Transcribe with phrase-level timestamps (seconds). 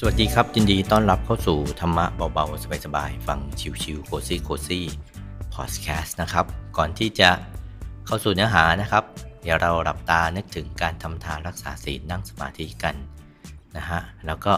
[0.00, 3.40] สวัสดีครับยินดีต้อนรับเข้าสู่ธรรมะเบาๆ สบายๆ ฟัง
[3.82, 4.84] ชิวๆโคซี่โคซี่
[5.54, 7.30] พอดแคสต์นะครับ ก่อนที่จะ
[8.06, 9.04] เข้าสู่เนื้อหานะครับ
[9.42, 12.94] เดี๋ยวเราหลับตานึกถึงการทำทานรักษาศีลนั่งสมาธิกัน
[13.76, 14.52] นะฮะแล้วก็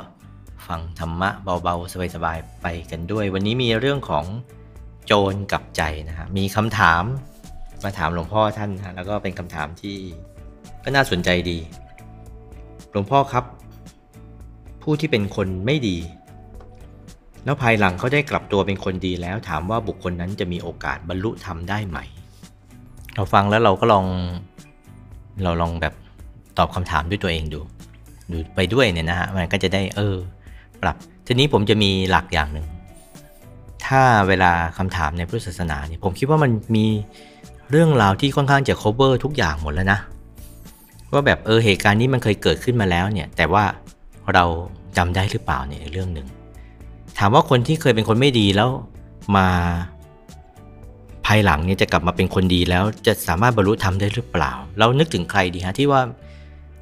[0.66, 1.30] ฟังธรรมะ
[1.62, 4.24] เบาๆ สบายๆ ไปกันด้วย วันนี้มีเรื่องของ
[5.06, 7.02] โจรกับใจนะฮะมีคำถาม
[7.84, 9.96] มาถามหลวงพ่อท่านนะแล้วก็เป็นคำถามที่
[10.84, 11.58] ก็น่าสนใจดี
[12.92, 13.44] หลวงพ่อครับ
[14.82, 15.96] ผู้ที่เป็นคนไม่ดี
[17.44, 21.98] แล้วภายหลังเขาได้กลับตัวเป็นคนดีแล้วถามว่าบุคคลนั้นจะมีโอกาสบรรลุธรรมได้ไหม
[23.14, 24.06] เราฟังแล้วเราก็ลอง
[25.44, 25.94] เราลองแบบ
[26.58, 27.60] ตอบคำถามด้วยตัวเองดู
[28.30, 30.16] ดูไปด้วยเนี่ยนะฮะมันก็จะได้เออ
[30.82, 32.66] ปรับ ทีนี้ผมจะมีหลักอย่างหนึ่ง
[33.86, 36.86] ถ้าเวลาคำถามในพุทธศาสนาเนี่ยผมคิดว่ามันมี
[37.70, 40.00] เรื่องราวที่ค่อนข้างจะ cover ทุกอย่างหมดแล้วนะ
[41.12, 43.64] ว่าแบบเออเหตุการณ์นี้มันเคยเกิดขึ้นมาแล้วเนี่ย แต่ว่า
[44.34, 44.44] เรา
[44.96, 46.28] จำได้หรือเปล่าเนี่ยเรื่องหนึ่ง
[47.18, 48.70] ถามว่าคนที่เคยเป็นคนไม่ดีแล้ว
[49.36, 49.48] มา
[51.26, 56.00] ภายหลังเนี่ยจะกลับมาเป็นคนดีแล้วจะสามารถบรรลุธรรมได้หรือเปล่า เรานึกถึงใครดีฮะที่ว่า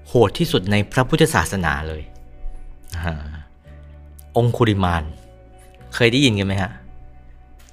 [0.09, 2.03] โหดที่สุดในพระพุทธศาสนาเลย
[4.37, 5.03] องคุริมาน
[5.95, 6.73] เคยได้ยินกันไหมฮะ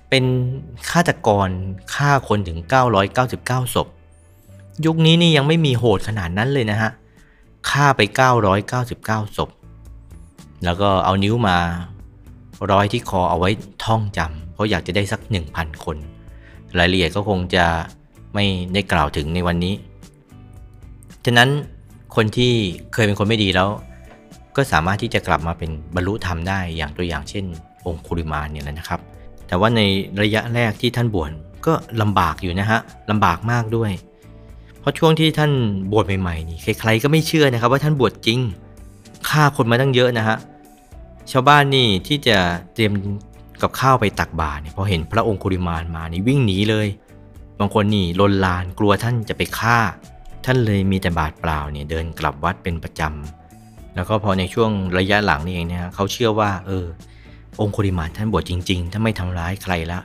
[0.09, 0.23] เป็น
[0.90, 1.47] ฆาตกร
[1.95, 2.59] ฆ่าคนถึง
[3.16, 3.88] 999ศพ
[4.86, 6.92] ยุคนี้นี่ยังไม่มีโหดขนาดนั้นเลยนะฮะ
[7.69, 8.02] ฆ่าไป
[8.69, 9.50] 999ศพ
[10.66, 11.58] แล้วก็เอานิ้วมา
[12.72, 13.50] ร้อยที่คอเอาไว้
[13.86, 15.22] ท่องจำเพราะอยากจะได้สัก
[15.53, 15.97] 1,000 คน
[16.80, 17.66] รายละเอียดก็คงจะ
[18.33, 19.75] ไม่ได้กล่าวถึงในวันนี้
[21.25, 21.50] ฉะนั้น
[22.16, 22.53] คนที่
[22.94, 23.69] เคยเป็นคนไม่ดีแล้ว
[24.56, 27.45] ก็สามารถที่จะกลับมาเป็นบรรลุธรรมได้อย่างตัวอย่างเช่น
[27.86, 29.00] องคุริมานเนี่ยนะครับ
[29.47, 29.81] แต่ว่าใน
[30.22, 31.31] ระยะแรกที่ท่านบวช
[31.66, 32.80] ก็ลำบากอยู่นะฮะ
[33.11, 33.91] ลำบากมากด้วย
[34.80, 35.52] เพราะช่วงที่ท่าน
[35.91, 38.39] บวชใหม่ๆนี่ใครๆก็ไม่เชื่อนะครับ ว่าท่านบวชจริง
[39.30, 40.38] ฆ่าคนมาตั้งเยอะนะฮะ
[41.31, 42.38] ชาวบ้านนี่ที่จะ
[42.73, 42.93] เตรียม
[43.61, 46.88] กับข้าวไปตักบาตรเนี่ยพอเห็นพระองคุริมานมานี่วิ่งหนีเลย
[47.59, 49.78] บางคนนี่ลนลานกลัวท่านจะไปฆ่า
[50.45, 56.85] ท่านเลยมีแต่บาตรเปล่าเนี่ยเดินกลับวัดเป็นประจำแล้วก็พอในช่วงระยะหลังนี่เองเนี่ยเขาเชื่อว่า เออ
[57.62, 60.00] องคุริมานท่านบวชจริง ๆ ท่านไม่ทำร้ายใครละ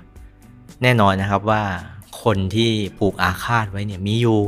[0.82, 1.62] แน่นอนนะครับว่า
[2.22, 4.38] คนที่ผูกอาฆาตไว้เนี่ยมีอยู่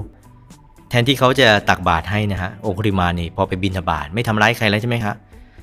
[0.90, 5.16] แทนที่เขาจะตักบาตรให้นะฮะองคุริมานี่พอไปบินทบาทไม่ทำร้ายใครแล้วใช่ไหมครับ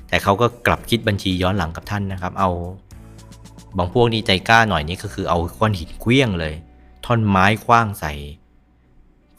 [0.08, 2.50] แต่เขาก็กลับคิดบัญชีย้อนหลังกับท่านนะครับ เอา
[3.78, 6.54] บางพวกนี้ใจกล้าหน่อยนี่ก็คือเอาก้อนหินเคลี้ยงเลย
[7.04, 8.12] ท่อนไม้คว้างใส่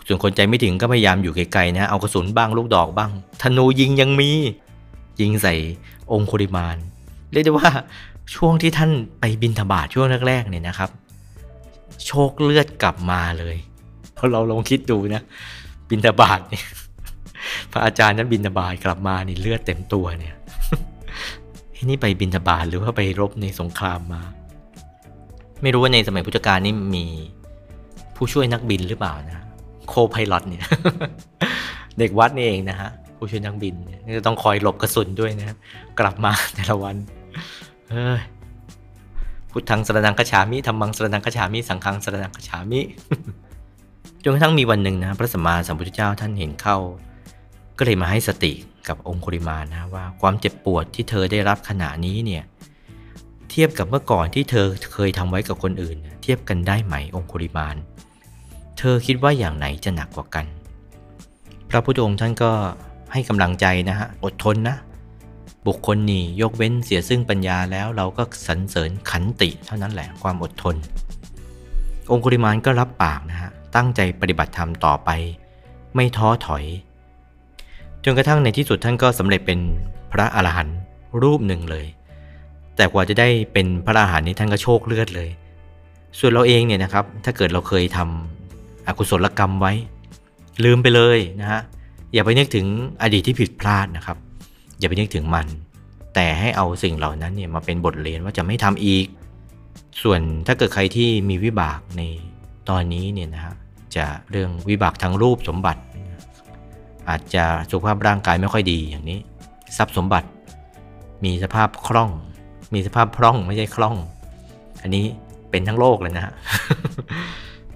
[0.07, 4.31] ส่วนคนใจไม่ถึงก็พยายามอยู่ไกลๆนะเอากระสุนบ้างลูกดอกบ้างธนูยิงยังมี
[5.21, 5.55] ยิงใส่
[6.11, 6.77] องคุริมาน
[7.31, 7.69] เรียกได้ว่า
[8.35, 10.89] ช่วงที่ท่านไปบินทบาทช่วงแรกๆเนี่ยนะครับ
[12.05, 13.55] โชคเลือดกลับมาเลย
[14.15, 15.23] เราเราลองคิดดูนะ
[15.89, 16.65] บินทบาทเนี่ย
[17.71, 20.35] พระอาจารย์นั้นบินทบาทกลับมานี่เลือดเต็มตัวเนี่ย
[21.85, 24.21] นี่ไปบินทบาทหรือว่าไปรบในสงครามมา
[25.61, 27.05] ไม่รู้ว่าในสมัยพุทธกาลนี่มี
[28.15, 29.43] ผู้ช่วยนักบินหรือเปล่านะ
[29.89, 30.63] โคไพลอตเนี่ย
[31.99, 35.55] เด็กวัดนี่เองนะฮะผู้ช่วยนักบินเนี่ยจะต้องคอยหลบกระสุนด้วยนะ
[35.99, 36.95] กลับมาแต่ละวัน
[37.89, 38.21] เฮ้ย
[39.51, 42.81] พุทธังสรนังกฉามิธรรมังสรนังกฉามิสังฆังสรนังกฉามิ
[44.23, 46.77] จนกระทั่งมีวันหนึ่งนะพระสัมมาสัมพุทธเจ้าท่านเห็นเข้า
[47.79, 48.53] ก็เลยมาให้สติ
[48.87, 52.43] กับองคุริมานะว่าความเจ็บปวดที่เธอได้รับขณะนี้เนี่ย
[53.49, 57.75] เทียบกับเมื่อก่อนที่เธอเคยทำไว้กับคนอื่น เทียบกันได้ไหมองคุริมาน
[58.77, 60.45] เธอคิดว่าอย่างไหนจะหนักกว่ากัน
[61.69, 62.51] พระพุทธองค์ท่านก็
[63.11, 64.77] ให้กำลังใจนะฮะอดทนนะ
[65.67, 70.75] บุคคลนี่ยกเว้นเสียซึ่งปัญญาแล้วเราก็สรรเสริญขันติเท่านั้นแหละความอดทน
[72.11, 75.09] องคุริมานก็รับปากนะฮะตั้งใจปฏิบัติธรรมต่อไป
[75.95, 76.65] ไม่ท้อถอย
[78.03, 79.59] จนกระทั่งในที่สุดท่านก็สำเร็จเป็น
[80.11, 80.77] พระอรหันต์
[81.23, 81.85] รูปหนึ่งเลย
[82.75, 85.29] แต่กว่าจะได้เป็นพระอรหันต์นี้ท่านก็โชคเลือดเลย
[86.19, 89.73] ส่วนเราเองเนี่ยนะครับ ถ้าเกิดเราเคยทำอกุศลกรรมไว้
[90.63, 91.61] ลืมไปเลยนะฮะ
[92.13, 92.65] อย่าไปนึกถึง
[93.01, 94.17] อดีตที่ผิดพลาดนะครับ
[94.79, 95.47] อย่าไปนึกถึงมัน
[96.15, 99.05] แต่ให้เอาสิ่งเหล่านั้นเนี่ยมาเป็นบทเรียนว่าจะไม่ทำอีก
[100.01, 102.01] ส่วนถ้าเกิดใครที่มีวิบากใน
[102.69, 103.55] ตอนนี้เนี่ยนะฮะ
[103.95, 105.81] จะเรื่องวิบากทางรูปสมบัติ
[107.09, 109.19] อาจจะสุขภาพร่างกายไม่ค่อยดีอย่างนี้
[109.77, 110.27] ทรัพย์สมบัติ
[111.25, 112.11] มีสภาพคล่อง
[112.73, 113.95] มีสภาพพร่องไม่ใช่คล่อง
[114.81, 115.05] อันนี้
[115.49, 116.33] เป็นทั้งโลกเลยนะฮะ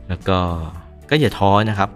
[0.09, 0.37] แล้วก็
[1.09, 1.89] ก็อย่าท้อนะครับ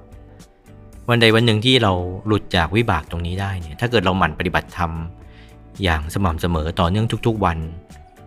[1.10, 1.94] วันใดวันหนึ่งที่เรา
[2.28, 4.92] หลุดจากวิบากตรงนี้ได้เนี่ย ถ้าเกิดเราหมั่นปฏิบัติธรรม
[5.84, 7.58] อย่างสม่ำเสมอต่อเนื่องทุก ๆ วัน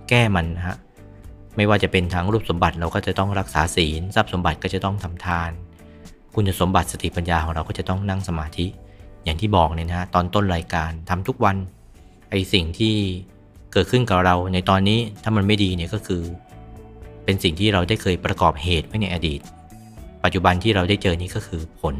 [0.08, 0.76] แก้มันนะฮะ
[1.56, 5.50] ไม่ว่าจะเป็นทางรูปสมบัติเราก็จะต้องรักษาศีล ทรัพย์สมบัติก็จะต้องทำทาน
[6.34, 8.66] คุณสมบัติสติปัญญาของเราก็จะต้องนั่งสมาธิ
[9.24, 11.56] อย่างที่บอกเนี่ยนะฮะตอนต้นรายการทำทุกวัน
[12.30, 12.94] ไอสิ่งที่
[13.72, 16.22] เกิดขึ้นกับเราในตอนนี้ถ้ามันไม่ดีเนี่ยก็คือ
[17.24, 19.40] เป็นสิ่งที่เราได้เคยประกอบเหตุไว้ในอดีต
[20.24, 21.96] ปัจจุบันที่เราได้เจอนี้ก็คือผล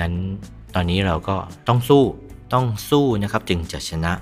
[0.00, 0.12] นั้น
[0.74, 1.36] ตอนนี้เราก็
[1.68, 2.04] ต้องสู้
[2.52, 4.12] ต้องสู้นะครับจึงจะชนะ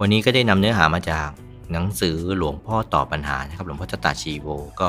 [0.00, 1.28] วันนี้ก็ได้นำเนื้อหามาจาก
[1.72, 4.48] หนังสือหลวงพ่อตอบปัญหานะครับหลวงพ่อตตาชีโว
[4.80, 4.88] ก็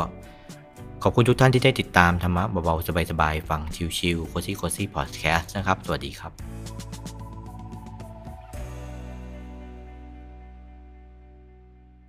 [1.05, 3.61] ขอบคุณทุกท่านที่ได้ติดตามธรรมะเบาๆสบายๆฟัง
[3.97, 6.31] ชิวๆโคซี่โคซี่พอดแคสต์นะครับ สวัสดีครับ